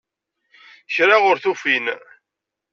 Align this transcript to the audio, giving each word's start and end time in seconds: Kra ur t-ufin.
Kra 0.93 1.17
ur 1.29 1.37
t-ufin. 1.37 1.85